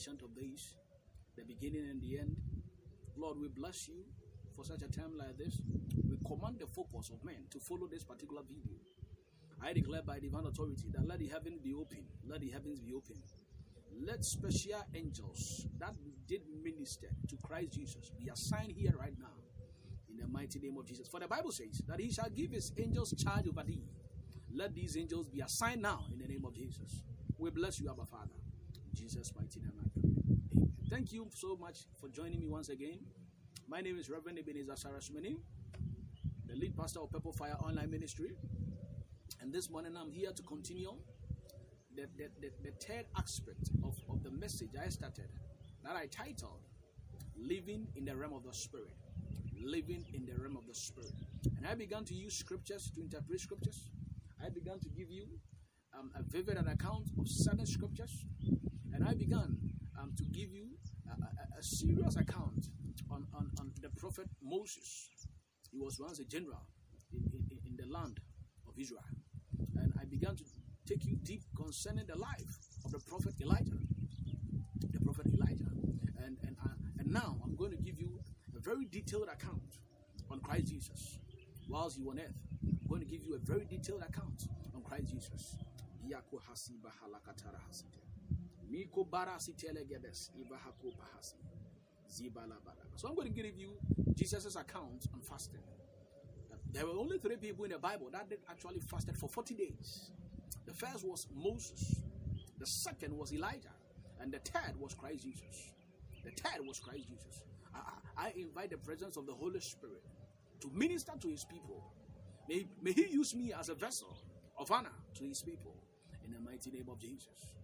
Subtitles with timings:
[0.00, 0.76] Ancient of Days,
[1.36, 2.34] the beginning and the end.
[3.18, 4.02] Lord, we bless you
[4.56, 5.60] for such a time like this.
[6.08, 8.78] We command the focus of men to follow this particular video.
[9.62, 12.06] I declare by divine authority that let the heavens be open.
[12.26, 13.16] Let the heavens be open.
[13.92, 15.92] Let special angels that
[16.26, 19.36] did minister to Christ Jesus be assigned here right now
[20.08, 21.08] in the mighty name of Jesus.
[21.08, 23.84] For the Bible says that he shall give his angels charge over thee.
[24.54, 27.02] Let these angels be assigned now in the name of Jesus.
[27.36, 28.32] We bless you, our Father.
[28.90, 29.89] In Jesus' mighty name.
[30.90, 32.98] Thank you so much for joining me once again.
[33.68, 35.36] My name is Reverend Ebenezer Sarasmini,
[36.48, 38.32] the lead pastor of Purple Fire Online Ministry.
[39.40, 40.90] And this morning I'm here to continue
[41.94, 45.28] the, the, the, the third aspect of, of the message I started
[45.84, 46.66] that I titled
[47.38, 48.96] Living in the Realm of the Spirit.
[49.62, 51.14] Living in the Realm of the Spirit.
[51.56, 53.90] And I began to use scriptures to interpret scriptures.
[54.44, 55.26] I began to give you
[55.96, 58.24] um, a vivid account of certain scriptures.
[58.92, 59.69] And I began
[60.00, 60.66] um, to give you
[61.08, 62.68] a, a, a serious account
[63.10, 65.08] on, on, on the prophet Moses.
[65.70, 66.62] He was once a general
[67.12, 68.18] in, in, in the land
[68.66, 69.04] of Israel.
[69.76, 70.44] And I began to
[70.86, 73.78] take you deep concerning the life of the prophet Elijah.
[74.80, 75.70] The prophet Elijah.
[76.24, 78.18] And, and, uh, and now I'm going to give you
[78.56, 79.78] a very detailed account
[80.30, 81.18] on Christ Jesus
[81.68, 82.34] whilst you on earth.
[82.62, 85.56] I'm going to give you a very detailed account on Christ Jesus.
[88.70, 91.36] Miko bara sitele gebes ibahako bahasi.
[92.96, 93.76] So I'm going to give you
[94.14, 95.60] Jesus' account on fasting.
[96.72, 100.10] There were only three people in the Bible that actually fasted for 40 days.
[100.66, 102.00] The first was Moses,
[102.58, 103.74] the second was Elijah,
[104.20, 105.72] and the third was Christ Jesus.
[106.24, 107.42] The third was Christ Jesus.
[107.74, 110.02] I, I invite the presence of the Holy Spirit
[110.60, 111.82] to minister to his people.
[112.48, 114.16] May, may he use me as a vessel
[114.58, 115.74] of honor to his people
[116.24, 117.59] in the mighty name of Jesus.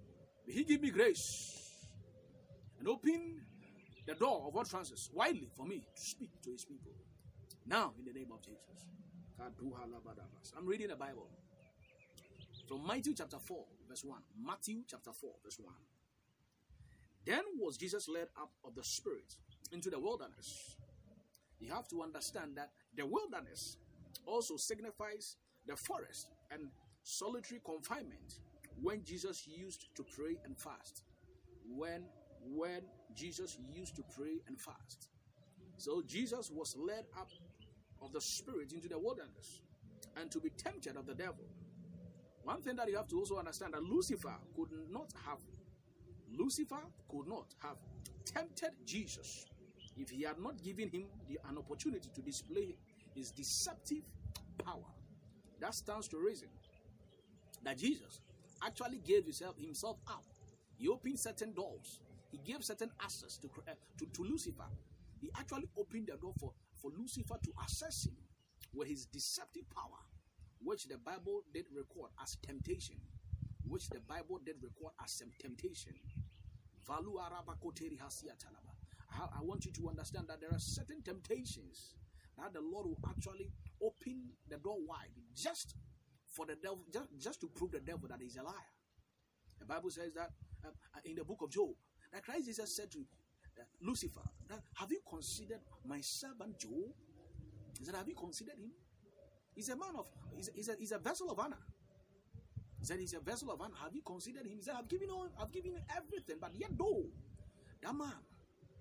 [0.47, 1.75] He give me grace
[2.78, 3.41] and open
[4.06, 6.92] the door of utterances widely for me to speak to his people.
[7.66, 8.62] Now, in the name of Jesus.
[10.56, 11.28] I'm reading the Bible
[12.69, 14.19] from Matthew chapter 4, verse 1.
[14.44, 15.75] Matthew chapter 4, verse 1.
[17.26, 19.34] Then was Jesus led up of the Spirit
[19.72, 20.76] into the wilderness.
[21.59, 23.76] You have to understand that the wilderness
[24.26, 26.69] also signifies the forest and
[27.03, 28.38] solitary confinement
[28.82, 31.03] when Jesus used to pray and fast.
[31.69, 32.04] When
[32.48, 32.82] when
[33.14, 35.09] Jesus used to pray and fast.
[35.78, 37.31] So Jesus was led up
[38.00, 39.60] of the Spirit into the wilderness
[40.16, 41.44] and to be tempted of the devil.
[42.44, 45.38] One thing that you have to also understand that Lucifer could not have
[46.32, 47.76] Lucifer could not have
[48.25, 49.47] tempted Jesus
[49.97, 52.76] if he had not given him the, an opportunity to display
[53.14, 54.04] his deceptive
[54.64, 54.84] power.
[55.60, 56.48] That stands to reason
[57.64, 58.20] that Jesus
[58.65, 60.25] actually gave himself, himself up.
[60.77, 62.00] He opened certain doors.
[62.31, 64.67] He gave certain access to, uh, to, to Lucifer.
[65.21, 68.17] He actually opened the door for, for Lucifer to access him
[68.75, 70.00] with his deceptive power,
[70.62, 72.97] which the Bible did record as temptation.
[73.67, 75.94] Which the Bible did record as temptation.
[76.88, 77.00] I
[79.43, 81.94] want you to understand that there are certain temptations
[82.38, 83.50] that the Lord will actually
[83.83, 85.75] open the door wide just
[86.36, 88.69] for the devil, just, just to prove the devil that he's a liar.
[89.58, 90.30] The Bible says that
[90.64, 90.69] uh,
[91.04, 91.70] in the book of Job,
[92.12, 96.92] that Christ Jesus said to uh, Lucifer, that, Have you considered my servant Job?
[97.78, 98.70] He said, Have you considered him?
[99.54, 101.58] He's a man of, he's a, he's a, he's a vessel of honor.
[102.78, 103.75] He said, He's a vessel of honor.
[103.82, 104.52] Have you considered him?
[104.56, 107.06] He said, I've given all, I've given you everything, but yet though,
[107.82, 108.12] that man,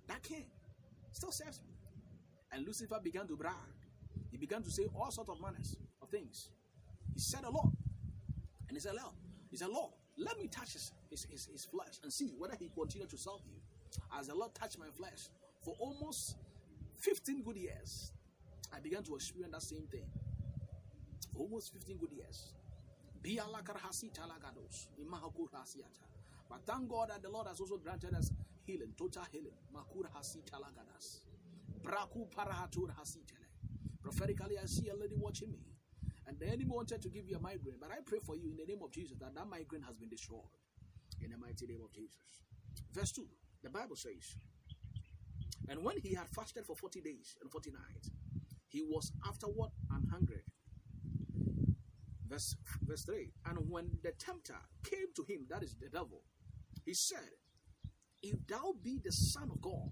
[0.07, 0.45] that king,
[1.13, 1.71] still serves me.
[2.51, 3.55] And Lucifer began to brag.
[4.29, 6.49] He began to say all sorts of manners of things.
[7.15, 7.71] He said a lot.
[8.67, 9.13] And he said, Lord,
[9.49, 12.69] he said, Lord, let me touch his, his, his, his flesh and see whether he
[12.69, 13.55] continue to serve you.
[14.17, 15.29] As the Lord touched my flesh
[15.63, 16.35] for almost
[16.99, 18.11] 15 good years,
[18.75, 20.05] I began to experience that same thing.
[21.33, 22.53] For almost 15 good years.
[26.49, 28.31] But thank God that the Lord has also granted us
[28.65, 29.53] healing, total healing.
[29.73, 31.21] Makur hasi talagadas.
[31.81, 32.27] Braku.
[34.01, 35.57] Prophetically, I see a lady watching me.
[36.27, 37.77] And the enemy wanted to give you a migraine.
[37.79, 40.09] But I pray for you in the name of Jesus that that migraine has been
[40.09, 40.41] destroyed.
[41.21, 42.17] In the mighty name of Jesus.
[42.93, 43.25] Verse 2,
[43.63, 44.35] the Bible says,
[45.69, 48.09] And when he had fasted for 40 days and 40 nights,
[48.67, 50.41] he was afterward and hungry.
[52.27, 56.23] Verse, verse 3 And when the tempter came to him, that is the devil,
[56.83, 57.37] he said,
[58.21, 59.91] If thou be the Son of God,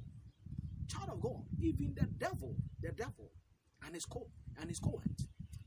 [0.88, 3.32] child of God, even the devil, the devil,
[3.86, 4.28] and his co
[4.60, 5.04] and his cohort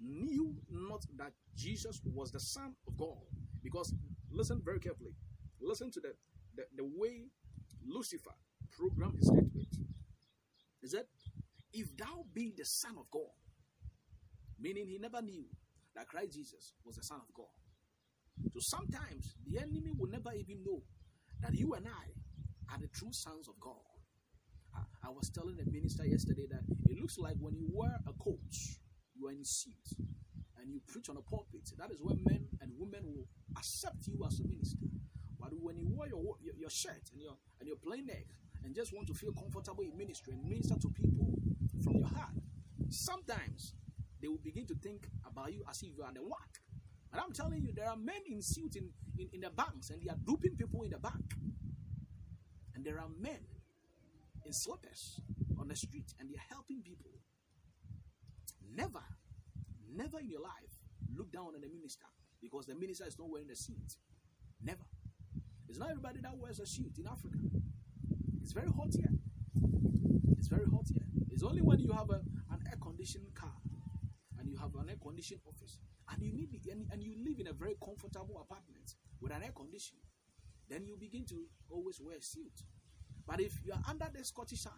[0.07, 3.19] knew not that Jesus was the Son of God.
[3.63, 3.95] Because
[4.31, 5.15] listen very carefully.
[5.61, 6.13] Listen to the,
[6.57, 7.27] the, the way
[7.87, 8.35] Lucifer
[8.71, 9.69] programmed his statement.
[10.81, 11.05] He said,
[11.73, 13.35] If thou be the Son of God,
[14.61, 15.45] meaning he never knew
[15.95, 17.47] that Christ Jesus was the Son of God.
[18.53, 20.83] So sometimes the enemy will never even know
[21.41, 23.75] that you and I are the true sons of God.
[24.75, 28.13] I, I was telling a minister yesterday that it looks like when you wear a
[28.23, 28.41] coat,
[29.19, 29.97] you are in suit,
[30.61, 33.27] and you preach on a pulpit, that is where men and women will
[33.57, 34.79] accept you as a minister.
[35.39, 38.27] But when you wear your, your, your shirt and your and your plain neck
[38.65, 41.39] and just want to feel comfortable in ministry and minister to people
[41.85, 42.35] from your heart,
[42.91, 43.75] sometimes
[44.21, 46.51] they will begin to think about you as if you are the one.
[47.13, 50.03] But I'm telling you, there are men in suits in, in, in the banks and
[50.03, 51.35] they are duping people in the bank.
[52.75, 53.39] And there are men
[54.45, 55.21] in slippers
[55.59, 57.11] on the street and they're helping people.
[58.75, 59.03] Never,
[59.95, 60.81] never in your life
[61.15, 62.07] look down on the minister
[62.41, 63.97] because the minister is not wearing a suit.
[64.63, 64.85] Never.
[65.69, 67.39] It's not everybody that wears a suit in Africa.
[68.43, 69.13] It's very hot here.
[70.39, 71.07] It's very hot here.
[71.31, 72.21] It's only when you have a,
[72.53, 73.53] an air conditioned car
[74.39, 75.81] and you have an air conditioned office
[76.13, 79.53] and you need and, and you live in a very comfortable apartment with an air
[79.55, 79.97] condition,
[80.69, 82.63] then you begin to always wear a suit.
[83.27, 84.73] But if you are under the Scottish sun,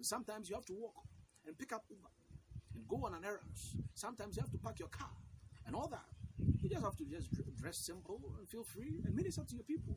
[0.00, 0.94] sometimes you have to walk
[1.46, 2.08] and pick up Uber
[2.74, 3.56] and go on an errand.
[3.94, 5.10] Sometimes you have to park your car
[5.66, 6.04] and all that.
[6.60, 7.28] You just have to just
[7.60, 9.96] dress simple and feel free and minister to your people.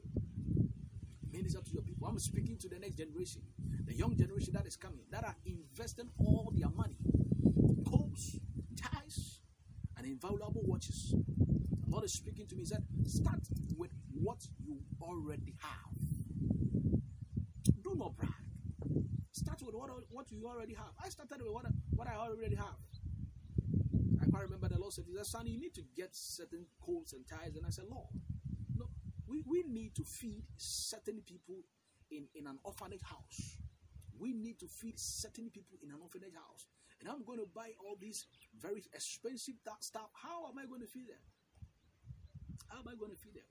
[1.31, 2.07] Minister to your people.
[2.07, 3.41] I'm speaking to the next generation,
[3.85, 6.97] the young generation that is coming, that are investing all their money,
[7.89, 8.37] coats,
[8.75, 9.39] ties,
[9.97, 11.13] and invaluable watches.
[11.13, 12.61] The Lord is speaking to me.
[12.61, 13.39] He said, Start
[13.77, 15.97] with what you already have.
[17.81, 18.31] Do not brag.
[19.31, 20.91] Start with what, what you already have.
[21.03, 21.65] I started with what,
[21.97, 22.77] what I already have.
[24.21, 27.55] I can't remember the Lord said, Son, you need to get certain coats and ties.
[27.55, 28.07] And I said, Lord,
[28.77, 28.85] no,
[29.27, 31.63] we, we need to feed certain people
[32.11, 33.57] in, in an orphanage house.
[34.19, 36.67] We need to feed certain people in an orphanage house.
[36.99, 38.25] And I'm going to buy all these
[38.59, 40.09] very expensive stuff.
[40.13, 41.21] How am I going to feed them?
[42.69, 43.49] How am I going to feed them?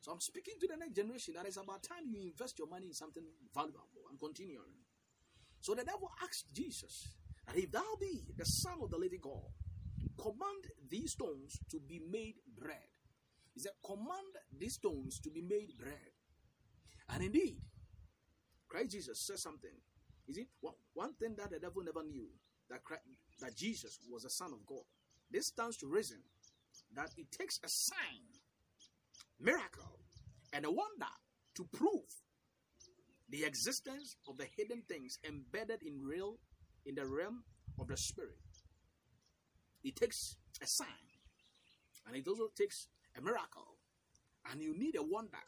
[0.00, 2.86] So I'm speaking to the next generation that it's about time you invest your money
[2.86, 4.06] in something valuable.
[4.10, 4.78] I'm continuing.
[5.60, 7.08] So the devil asked Jesus
[7.48, 9.48] that if thou be the son of the living God,
[10.20, 12.76] command these stones to be made bread.
[13.54, 16.12] He said, command these stones to be made bread.
[17.08, 17.56] And indeed,
[18.68, 19.72] Christ Jesus said something.
[20.26, 20.46] You see,
[20.92, 22.28] one thing that the devil never knew
[22.68, 23.02] that Christ,
[23.40, 24.84] that Jesus was the Son of God.
[25.30, 26.18] This stands to reason
[26.94, 28.24] that it takes a sign,
[29.40, 30.00] miracle,
[30.52, 31.12] and a wonder
[31.56, 32.04] to prove
[33.30, 36.38] the existence of the hidden things embedded in real
[36.88, 37.44] in the realm
[37.78, 38.32] of the spirit.
[39.84, 41.06] It takes a sign,
[42.06, 43.76] and it also takes a miracle,
[44.50, 45.44] and you need a wonder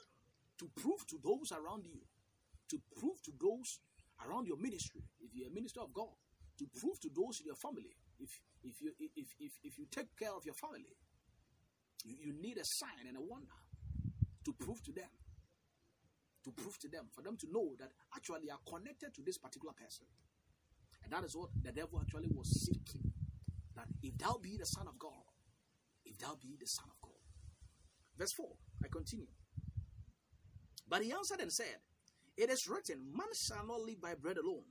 [0.59, 1.99] to prove to those around you,
[2.69, 3.81] to prove to those
[4.29, 6.13] around your ministry, if you're a minister of God,
[6.59, 10.15] to prove to those in your family, if if you if if, if you take
[10.19, 10.85] care of your family,
[12.05, 13.57] you, you need a sign and a wonder
[14.45, 15.09] to prove to them.
[16.45, 19.75] To prove to them, for them to know that actually are connected to this particular
[19.75, 20.07] person.
[21.03, 23.13] And that is what the devil actually was seeking.
[23.75, 25.25] That if thou be the Son of God,
[26.05, 27.21] if thou be the Son of God.
[28.19, 28.47] Verse 4,
[28.85, 29.27] I continue.
[30.89, 31.77] But he answered and said,
[32.37, 34.65] It is written, Man shall not live by bread alone,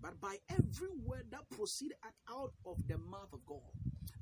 [0.00, 1.98] but by every word that proceeded
[2.30, 3.72] out of the mouth of God.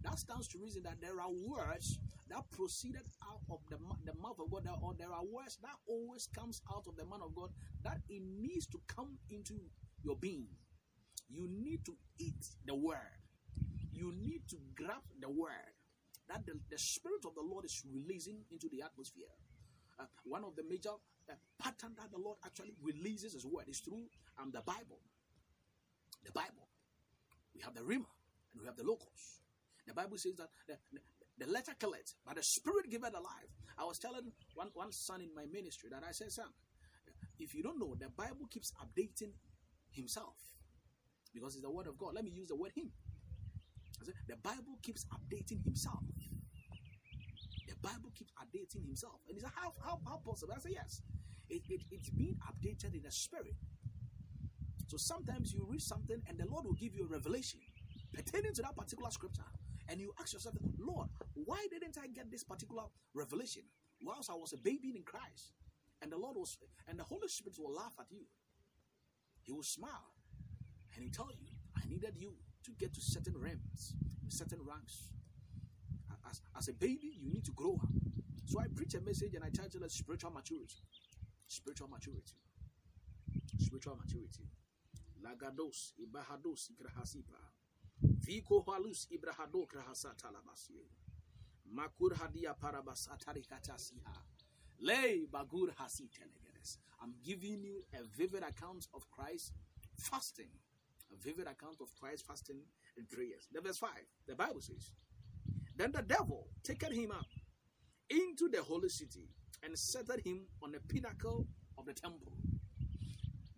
[0.02, 4.38] That stands to reason that there are words that proceeded out of the, the mouth
[4.40, 7.50] of God, or there are words that always comes out of the man of God
[7.84, 9.54] that it needs to come into
[10.02, 10.48] your being.
[11.28, 13.20] You need to eat the word.
[13.92, 15.74] You need to grab the word
[16.28, 19.30] that the, the spirit of the Lord is releasing into the atmosphere.
[19.98, 23.80] Uh, one of the major uh, pattern that the Lord actually releases His word is
[23.80, 24.04] through
[24.38, 25.00] um, the Bible
[26.26, 26.66] the Bible.
[27.54, 28.10] We have the Rhema
[28.52, 29.40] and we have the Logos.
[29.86, 30.76] The Bible says that the,
[31.38, 33.52] the, letter killeth, but the spirit giveth life.
[33.78, 36.50] I was telling one, one son in my ministry that I said, son,
[37.38, 39.30] if you don't know, the Bible keeps updating
[39.92, 40.34] himself
[41.36, 42.14] because it's the word of God.
[42.14, 42.90] Let me use the word him.
[44.26, 46.00] The Bible keeps updating himself.
[47.68, 49.20] The Bible keeps updating himself.
[49.28, 50.54] And he said, how, how, how possible?
[50.56, 51.02] I said, yes.
[51.50, 53.54] It, it, it's being updated in the spirit.
[54.88, 57.60] So sometimes you read something and the Lord will give you a revelation
[58.14, 59.44] pertaining to that particular scripture.
[59.88, 63.62] And you ask yourself, Lord, why didn't I get this particular revelation
[64.00, 65.52] whilst I was a baby in Christ?
[66.02, 66.56] And the Lord was,
[66.88, 68.24] and the Holy Spirit will laugh at you.
[69.42, 70.15] He will smile
[70.96, 72.32] and he tell you, I needed you
[72.64, 73.94] to get to certain realms,
[74.28, 75.10] certain ranks.
[76.28, 77.88] As, as a baby, you need to grow up.
[78.46, 80.76] So I preach a message and I title it spiritual maturity.
[81.46, 82.34] Spiritual maturity.
[83.58, 84.48] spiritual maturity.
[85.22, 86.70] Lagados ibahados.
[88.02, 89.66] Viko halus ibrahado.
[91.72, 94.14] Makur hadia parabasatari katasiha.
[94.80, 96.78] Lay bagur hasitelegedes.
[97.02, 99.52] I'm giving you a vivid account of Christ
[99.96, 100.50] fasting.
[101.22, 102.60] Vivid account of Christ fasting
[102.96, 103.48] and prayers.
[103.52, 103.90] The verse 5,
[104.26, 104.92] the Bible says,
[105.76, 107.26] Then the devil taken him up
[108.10, 109.28] into the holy city
[109.62, 111.46] and set him on the pinnacle
[111.78, 112.32] of the temple.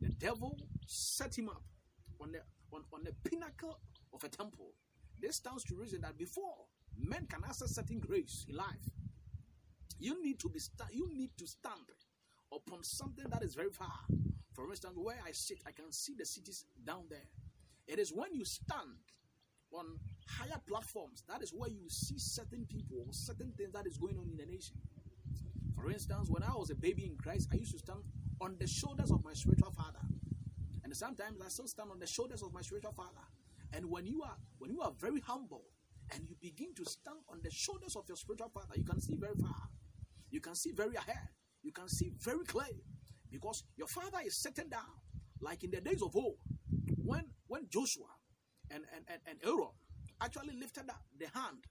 [0.00, 1.62] The devil set him up
[2.20, 2.40] on the
[2.72, 3.78] on, on the pinnacle
[4.12, 4.72] of a temple.
[5.20, 8.90] This stands to reason that before men can access certain grace in life,
[9.98, 10.60] you need to be
[10.92, 11.74] you need to stand
[12.52, 14.06] upon something that is very far.
[14.54, 17.28] For instance, where I sit, I can see the cities down there.
[17.88, 19.00] It is when you stand
[19.72, 19.84] on
[20.26, 24.16] higher platforms that is where you see certain people, or certain things that is going
[24.18, 24.76] on in the nation.
[25.74, 28.00] For instance, when I was a baby in Christ, I used to stand
[28.40, 30.04] on the shoulders of my spiritual father.
[30.84, 33.24] And sometimes I still stand on the shoulders of my spiritual father.
[33.72, 35.64] And when you are when you are very humble
[36.12, 39.14] and you begin to stand on the shoulders of your spiritual father, you can see
[39.16, 39.68] very far.
[40.30, 41.28] You can see very ahead.
[41.62, 42.66] You can see very clear.
[43.30, 44.96] Because your father is sitting down,
[45.40, 46.36] like in the days of old,
[46.96, 48.06] when when Joshua
[48.70, 49.72] and, and, and, and Aaron
[50.20, 51.64] actually lifted up the hand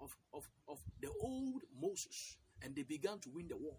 [0.00, 3.76] of, of, of the old Moses and they began to win the war.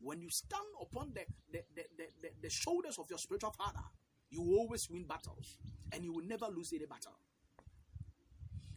[0.00, 3.84] When you stand upon the, the, the, the, the, the shoulders of your spiritual father,
[4.30, 5.58] you always win battles
[5.92, 7.18] and you will never lose any battle.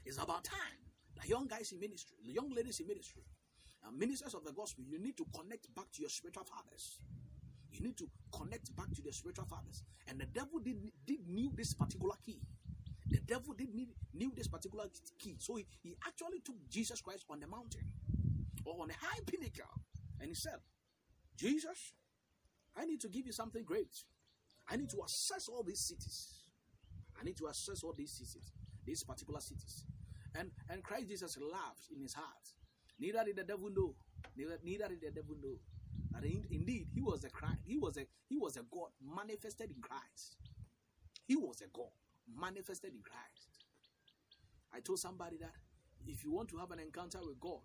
[0.05, 0.77] It's about time.
[1.21, 3.23] The young guys in ministry, the young ladies in ministry,
[3.87, 6.99] and ministers of the gospel, you need to connect back to your spiritual fathers.
[7.75, 9.83] You need to connect back to the spiritual fathers.
[10.07, 12.39] And the devil did, did knew this particular key.
[13.09, 14.85] The devil did need, knew this particular
[15.19, 15.35] key.
[15.39, 17.83] So he, he actually took Jesus Christ on the mountain
[18.63, 19.69] or on a high pinnacle
[20.19, 20.59] and he said,
[21.37, 21.93] Jesus,
[22.77, 23.93] I need to give you something great.
[24.69, 26.29] I need to assess all these cities.
[27.19, 28.51] I need to assess all these cities,
[28.85, 29.83] these particular cities.
[30.33, 32.45] And and Christ Jesus laughed in his heart.
[32.99, 33.95] Neither did the devil know.
[34.35, 35.59] Neither, neither did the devil know
[36.15, 39.71] that in, indeed he was a Christ, he was a he was a God manifested
[39.71, 40.37] in Christ.
[41.27, 41.91] He was a God
[42.39, 43.49] manifested in Christ.
[44.73, 45.53] I told somebody that
[46.07, 47.61] if you want to have an encounter with God,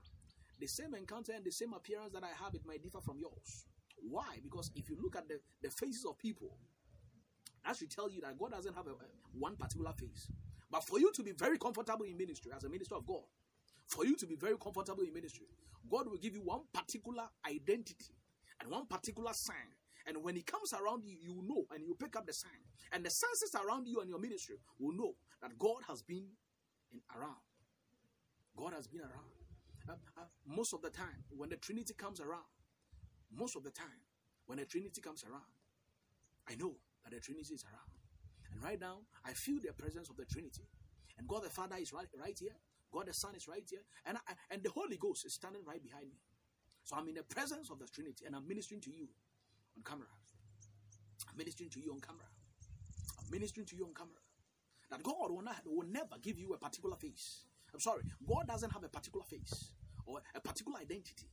[0.58, 3.66] the same encounter and the same appearance that I have, it might differ from yours.
[3.96, 4.38] Why?
[4.42, 6.56] Because if you look at the, the faces of people,
[7.66, 10.28] that should tell you that God doesn't have a, a, one particular face.
[10.70, 13.22] But for you to be very comfortable in ministry as a minister of God,
[13.86, 15.46] for you to be very comfortable in ministry,
[15.90, 18.14] God will give you one particular identity
[18.60, 19.74] and one particular sign.
[20.06, 22.64] And when He comes around you, you know and you pick up the sign.
[22.92, 26.26] And the senses around you and your ministry will know that God has been
[26.92, 27.40] in around.
[28.56, 29.34] God has been around.
[29.88, 32.46] Uh, uh, most of the time, when the Trinity comes around,
[33.32, 34.04] most of the time,
[34.46, 35.50] when the Trinity comes around,
[36.48, 36.74] I know
[37.04, 37.90] that the Trinity is around.
[38.52, 40.66] And right now, I feel the presence of the Trinity.
[41.18, 42.56] And God the Father is right, right here.
[42.92, 43.82] God the Son is right here.
[44.06, 46.18] And, I, and the Holy Ghost is standing right behind me.
[46.84, 49.08] So I'm in the presence of the Trinity and I'm ministering to you
[49.76, 50.08] on camera.
[51.28, 52.26] I'm ministering to you on camera.
[53.18, 54.20] I'm ministering to you on camera.
[54.90, 57.44] That God will, not, will never give you a particular face.
[57.72, 59.70] I'm sorry, God doesn't have a particular face
[60.06, 61.28] or a particular identity.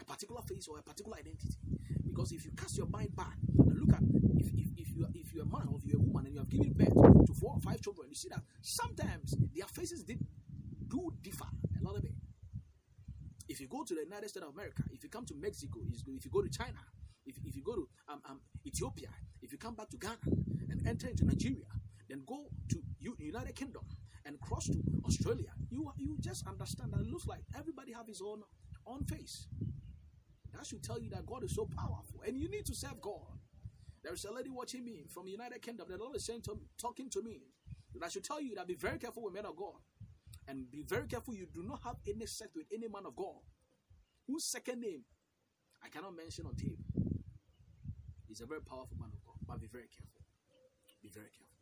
[0.00, 1.58] A particular face or a particular identity.
[2.06, 4.02] Because if you cast your mind back and look at
[4.38, 6.40] if, if, if you if you're a man or if you're a woman and you
[6.40, 10.24] have given birth to four or five children, you see that sometimes their faces did
[10.86, 11.46] do differ
[11.80, 12.12] a little bit.
[13.48, 16.24] If you go to the United States of America, if you come to Mexico, if
[16.24, 16.78] you go to China,
[17.26, 19.08] if, if you go to um, um, Ethiopia,
[19.42, 20.18] if you come back to Ghana
[20.70, 21.66] and enter into Nigeria,
[22.08, 22.78] then go to
[23.18, 23.82] United Kingdom
[24.24, 28.20] and cross to Australia, you you just understand that it looks like everybody have his
[28.20, 28.42] own
[28.86, 29.46] own face.
[30.54, 33.38] That should tell you that God is so powerful, and you need to serve God.
[34.02, 35.86] There is a lady watching me from the United Kingdom.
[35.88, 37.42] The Lord is saying to, talking to me.
[38.00, 39.74] That should tell you that be very careful with men of God,
[40.48, 43.40] and be very careful you do not have any sex with any man of God
[44.26, 45.04] whose second name
[45.84, 46.78] I cannot mention on tape.
[48.26, 50.20] He's a very powerful man of God, but be very careful.
[51.02, 51.56] Be very careful.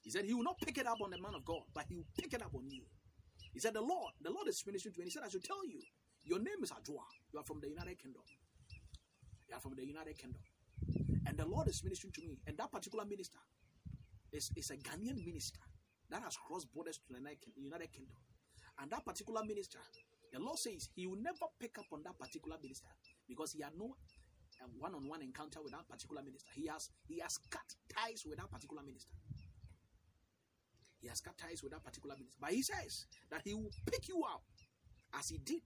[0.00, 1.96] He said he will not pick it up on the man of God, but he
[1.96, 2.82] will pick it up on you.
[3.52, 5.06] He said, The Lord, the Lord is ministering to me.
[5.06, 5.80] He said, I should tell you,
[6.24, 7.04] your name is Adjoa.
[7.32, 8.22] You are from the United Kingdom.
[9.48, 10.40] You are from the United Kingdom.
[11.26, 12.38] And the Lord is ministering to me.
[12.46, 13.38] And that particular minister
[14.32, 15.60] is, is a Ghanaian minister
[16.12, 18.16] that has crossed borders to the United Kingdom.
[18.80, 19.78] And that particular minister,
[20.32, 22.88] the Lord says he will never pick up on that particular minister
[23.28, 23.96] because he had no
[24.60, 26.50] uh, one-on-one encounter with that particular minister.
[26.54, 29.12] He has he has cut ties with that particular minister.
[31.00, 32.38] He has cut ties with that particular minister.
[32.40, 34.42] But he says that he will pick you up
[35.18, 35.62] as he did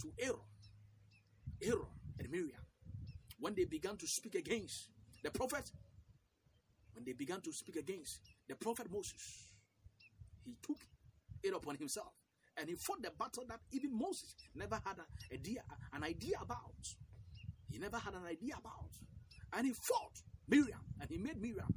[0.00, 0.48] to Aaron,
[1.62, 2.60] Aaron and Miriam
[3.38, 4.88] when they began to speak against
[5.22, 5.70] the prophet
[6.94, 9.51] when they began to speak against the prophet Moses,
[10.44, 10.78] he took
[11.42, 12.12] it upon himself
[12.56, 16.86] and he fought the battle that even Moses never had a idea, an idea about.
[17.70, 18.90] He never had an idea about.
[19.54, 21.74] And he fought Miriam and he made Miriam.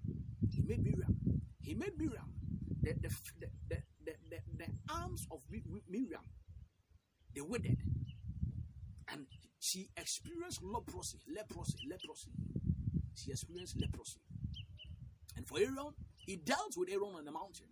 [0.51, 1.15] He made Miriam.
[1.61, 2.31] He made Miriam.
[2.81, 5.39] The, the, the, the, the, the, arms of
[5.89, 6.21] Miriam,
[7.33, 7.77] they withered.
[9.11, 9.25] And
[9.59, 12.31] she experienced leprosy, leprosy, leprosy.
[13.15, 14.19] She experienced leprosy.
[15.37, 17.67] And for Aaron, he dealt with Aaron on the mountain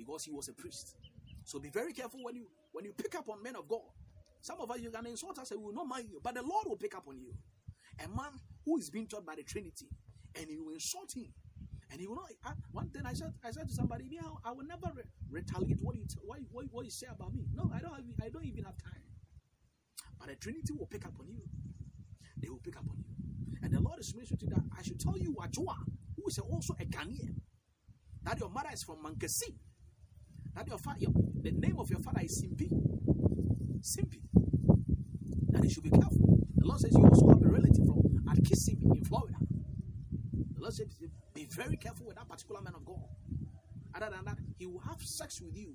[0.00, 0.96] because he was a priest.
[1.44, 3.80] So be very careful when you when you pick up on men of God.
[4.40, 6.42] Some of us you can insult us and we will not mind you, but the
[6.42, 7.34] Lord will pick up on you.
[8.02, 8.32] A man
[8.64, 9.88] who is being taught by the Trinity,
[10.38, 11.32] and you will insult him,
[11.90, 12.30] and he will not.
[12.44, 14.04] I, one thing I said, I said to somebody,
[14.44, 17.44] I will never re- retaliate what you what, what, what you say about me.
[17.54, 17.92] No, I don't.
[17.92, 19.02] Have, I don't even have time.
[20.18, 21.42] But the Trinity will pick up on you.
[22.40, 23.04] They will pick up on you.
[23.62, 24.62] And the Lord is ministering to that.
[24.78, 25.74] I should tell you, Wajua,
[26.16, 27.34] who is also a Ghanaian,
[28.22, 29.54] that your mother is from Mankasi.
[30.54, 31.06] That your father,
[31.42, 32.70] the name of your father is Simpi.
[33.80, 34.20] Simpi.
[35.50, 36.38] That you should be careful.
[36.56, 39.36] The Lord says you also have a relative from at Kissimmee in Florida.
[40.54, 40.88] The Lord says
[41.34, 43.02] be very careful with that particular man of God.
[43.94, 45.74] Other than that, he will have sex with you.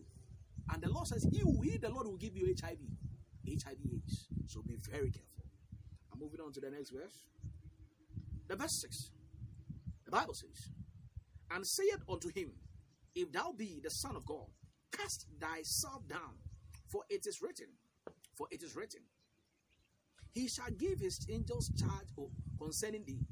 [0.71, 2.77] And the Lord says, He, will, he the Lord will give you HIV.
[3.47, 4.27] HIV AIDS.
[4.47, 5.45] So be very careful.
[6.13, 7.25] I'm moving on to the next verse.
[8.47, 9.11] The verse 6.
[10.05, 10.69] The Bible says,
[11.51, 12.51] And saith unto him,
[13.13, 14.47] If thou be the Son of God,
[14.97, 16.35] cast thyself down,
[16.89, 17.67] for it is written,
[18.35, 19.01] for it is written,
[20.33, 22.07] He shall give his angels charge
[22.59, 23.25] concerning thee,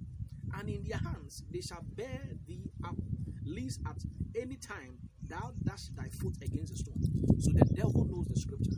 [0.58, 2.96] and in their hands they shall bear thee up,
[3.46, 3.98] lest at
[4.40, 7.02] any time thou dash thy foot against a stone.
[7.40, 8.78] So the devil knows the scripture.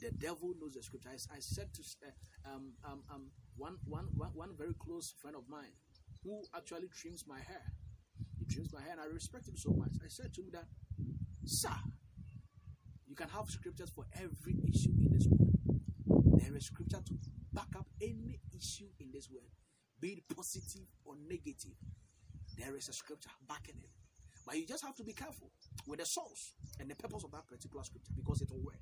[0.00, 1.10] The devil knows the scripture.
[1.10, 5.36] I, I said to uh, um, um, um, one, one, one, one very close friend
[5.36, 5.72] of mine
[6.24, 7.62] who actually trims my hair.
[8.38, 9.92] He trims my hair, and I respect him so much.
[10.04, 10.66] I said to him that,
[11.44, 11.74] Sir,
[13.12, 15.52] you can have scriptures for every issue in this world.
[16.40, 17.14] There is scripture to
[17.52, 19.50] back up any issue in this world,
[20.00, 21.76] be it positive or negative.
[22.56, 23.90] There is a scripture backing it.
[24.46, 25.50] But you just have to be careful
[25.86, 28.80] with the source and the purpose of that particular scripture because it will work.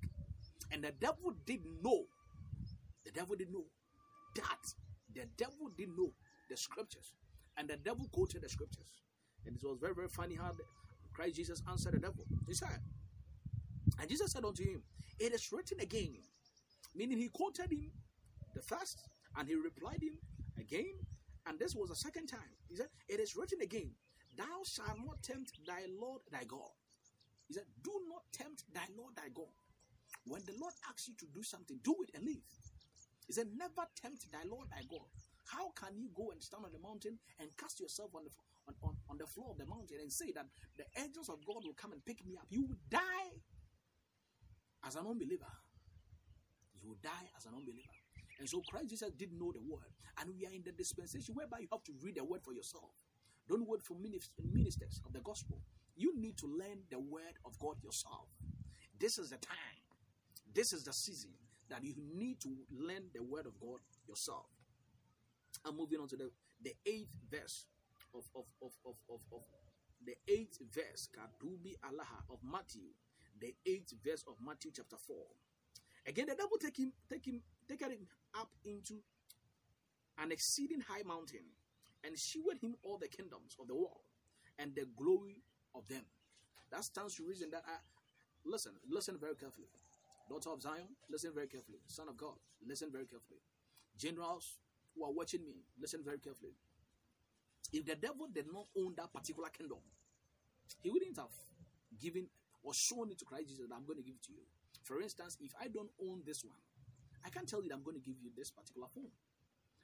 [0.71, 2.05] And the devil didn't know,
[3.05, 3.67] the devil didn't know
[4.37, 4.75] that
[5.13, 6.13] the devil didn't know
[6.49, 7.15] the scriptures,
[7.57, 9.03] and the devil quoted the scriptures.
[9.45, 10.53] And it was very, very funny how
[11.13, 12.25] Christ Jesus answered the devil.
[12.47, 12.79] He said,
[13.99, 14.83] and Jesus said unto him,
[15.19, 16.17] It is written again.
[16.95, 17.91] Meaning he quoted him
[18.55, 20.19] the first, and he replied him
[20.59, 20.95] again.
[21.47, 22.53] And this was the second time.
[22.69, 23.91] He said, It is written again,
[24.37, 26.71] Thou shalt not tempt thy Lord thy God.
[27.49, 29.51] He said, Do not tempt thy Lord thy God.
[30.27, 32.43] When the Lord asks you to do something, do it and leave.
[33.27, 35.07] He said, Never tempt thy Lord thy God.
[35.47, 38.31] How can you go and stand on the mountain and cast yourself on the
[38.69, 41.65] on, on, on the floor of the mountain and say that the angels of God
[41.65, 42.47] will come and pick me up?
[42.51, 43.35] You will die
[44.87, 45.51] as an unbeliever.
[46.83, 47.89] You will die as an unbeliever.
[48.39, 49.93] And so Christ Jesus did know the word.
[50.19, 52.91] And we are in the dispensation whereby you have to read the word for yourself.
[53.49, 55.61] Don't wait for ministers of the gospel.
[55.97, 58.29] You need to learn the word of God yourself.
[58.99, 59.57] This is the time.
[60.55, 61.31] This is the season
[61.69, 64.47] that you need to learn the word of God yourself.
[65.65, 66.31] I'm moving on to the,
[66.63, 67.67] the eighth verse
[68.15, 69.43] of, of, of, of, of, of
[70.05, 72.89] the eighth verse, Kadubi Allah of Matthew
[73.41, 75.17] the eighth verse of Matthew chapter 4.
[76.07, 78.07] Again, the devil take him, take him, take him
[78.39, 78.95] up into
[80.19, 81.45] an exceeding high mountain
[82.05, 84.05] and shewed him all the kingdoms of the world
[84.59, 85.43] and the glory
[85.75, 86.03] of them.
[86.71, 87.77] That stands to reason that I
[88.45, 89.69] listen, listen very carefully.
[90.29, 91.79] Daughter of Zion, listen very carefully.
[91.87, 93.41] Son of God, listen very carefully.
[93.97, 94.59] Generals
[94.95, 96.53] who are watching me, listen very carefully.
[97.73, 99.79] If the devil did not own that particular kingdom,
[100.83, 101.35] he wouldn't have
[102.01, 102.27] given
[102.63, 104.45] or shown it to Christ Jesus that I'm going to give it to you.
[104.85, 106.59] For instance, if I don't own this one,
[107.25, 109.13] I can't tell you that I'm going to give you this particular phone.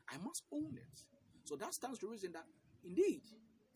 [0.08, 1.00] I must own it.
[1.44, 2.44] So that stands to reason that
[2.84, 3.22] indeed,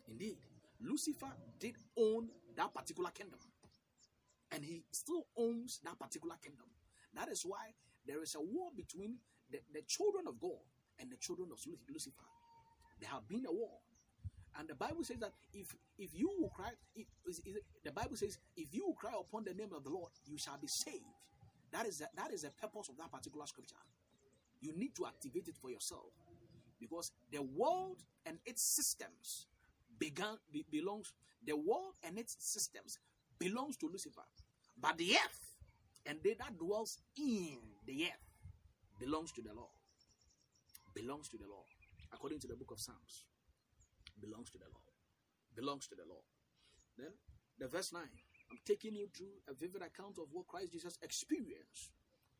[0.08, 0.38] indeed,
[0.80, 3.40] Lucifer did own that particular kingdom.
[4.52, 6.66] And he still owns that particular kingdom.
[7.14, 7.74] That is why
[8.06, 9.18] there is a war between
[9.50, 10.64] the, the children of God
[10.98, 11.58] and the children of
[11.88, 12.26] Lucifer.
[13.00, 13.78] There have been a war.
[14.60, 17.06] And the Bible says that if if you will cry, if,
[17.82, 20.58] the Bible says if you will cry upon the name of the Lord, you shall
[20.60, 21.00] be saved.
[21.72, 23.80] That is a, that is the purpose of that particular scripture.
[24.60, 26.12] You need to activate it for yourself
[26.78, 29.46] because the world and its systems
[29.98, 31.14] began be, belongs
[31.46, 32.98] the world and its systems
[33.38, 34.28] belongs to Lucifer,
[34.78, 35.56] but the earth
[36.04, 39.70] and they that dwells in the earth belongs to the Lord.
[40.94, 41.64] Belongs to the Lord,
[42.12, 43.24] according to the book of Psalms
[44.20, 44.90] belongs to the Lord.
[45.56, 46.24] belongs to the Lord.
[46.96, 47.12] Then
[47.58, 48.02] the verse 9.
[48.50, 51.90] I'm taking you through a vivid account of what Christ Jesus experienced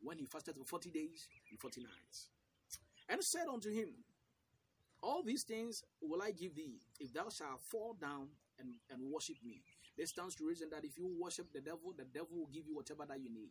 [0.03, 2.31] when he fasted for 40 days and 40 nights.
[3.09, 3.91] And said unto him,
[5.03, 9.37] All these things will I give thee, if thou shalt fall down and, and worship
[9.45, 9.63] me.
[9.97, 12.75] This stands to reason that if you worship the devil, the devil will give you
[12.75, 13.51] whatever that you need.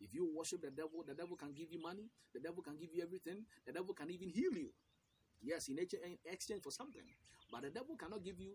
[0.00, 2.88] If you worship the devil, the devil can give you money, the devil can give
[2.94, 4.70] you everything, the devil can even heal you.
[5.42, 7.02] Yes, in exchange for something.
[7.50, 8.52] But the devil cannot give you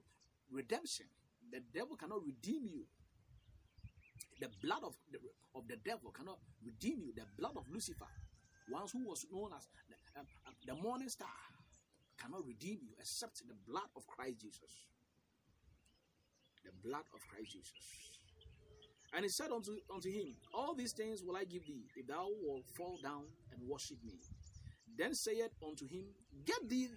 [0.52, 1.08] redemption.
[1.52, 2.86] The devil cannot redeem you.
[4.40, 5.20] The blood of the,
[5.56, 7.14] of the devil cannot redeem you.
[7.16, 8.08] The blood of Lucifer,
[8.70, 11.28] once who was known as the, uh, uh, the morning star,
[12.20, 14.88] cannot redeem you except the blood of Christ Jesus.
[16.64, 18.16] The blood of Christ Jesus.
[19.14, 22.28] And he said unto, unto him, All these things will I give thee, if thou
[22.42, 24.20] wilt fall down and worship me.
[24.98, 26.06] Then saith unto him,
[26.46, 26.90] Get thee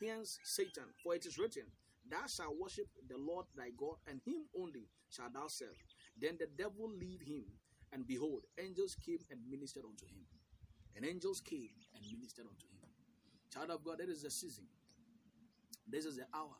[0.00, 1.64] hence, Satan, for it is written,
[2.10, 5.76] Thou shalt worship the Lord thy God, and him only shalt thou serve.
[6.20, 7.44] Then the devil leave him,
[7.92, 10.24] and behold, angels came and ministered unto him.
[10.96, 12.78] And angels came and ministered unto him.
[13.52, 14.64] Child of God, that is the season.
[15.86, 16.56] This is the hour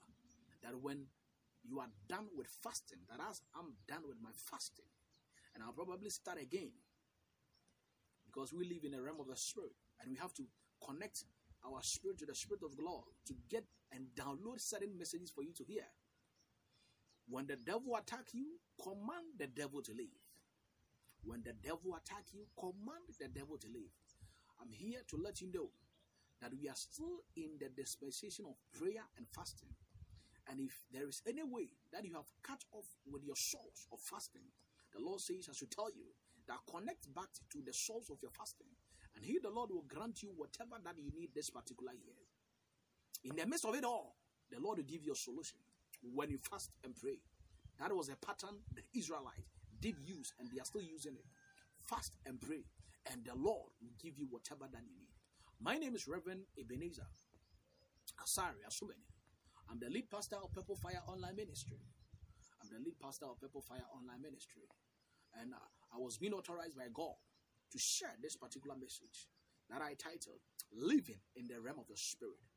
[0.63, 1.05] that when
[1.65, 4.87] you are done with fasting, that as I'm done with my fasting,
[5.55, 6.71] and I'll probably start again
[8.27, 10.45] because we live in a realm of the spirit and we have to
[10.85, 11.25] connect
[11.67, 15.43] our spirit to the spirit of the Lord to get and download certain messages for
[15.43, 15.85] you to hear.
[17.29, 20.17] When the devil attack you, command the devil to leave.
[21.25, 23.93] When the devil attack you, command the devil to leave.
[24.61, 25.71] I'm here to let you know
[26.41, 29.69] that we are still in the dispensation of prayer and fasting.
[30.51, 34.01] And if there is any way that you have cut off with your source of
[34.01, 34.49] fasting,
[34.95, 36.09] the Lord says, I should tell you
[36.47, 38.73] that connect back to the source of your fasting.
[39.19, 42.15] And He, the Lord, will grant you whatever that you need this particular year.
[43.25, 44.15] In the midst of it all,
[44.49, 45.59] the Lord will give you a solution
[46.15, 47.19] when you fast and pray.
[47.81, 49.43] That was a pattern the Israelites
[49.81, 51.27] did use, and they are still using it.
[51.81, 52.63] Fast and pray,
[53.11, 55.11] and the Lord will give you whatever that you need.
[55.61, 57.07] My name is Reverend Ebenezer
[58.23, 59.03] Asari Asumeni.
[59.69, 61.79] I'm the lead pastor of Purple Fire Online Ministry.
[62.63, 64.63] I'm the lead pastor of Purple Fire Online Ministry.
[65.41, 65.59] And uh,
[65.95, 67.19] I was being authorized by God
[67.73, 69.29] to share this particular message
[69.71, 70.41] that I titled
[70.73, 72.48] Living in the Realm of the Spirit.